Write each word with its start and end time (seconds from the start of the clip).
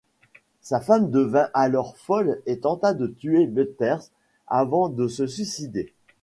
Sa 0.61 0.79
femme 0.79 1.11
devint 1.11 1.51
alors 1.53 1.95
folle 1.95 2.41
et 2.47 2.57
tenta 2.61 2.95
de 2.95 3.05
tuer 3.05 3.45
Butters 3.45 4.09
avant 4.47 4.89
de 4.89 5.07
se 5.07 5.27
suicider. 5.27 5.93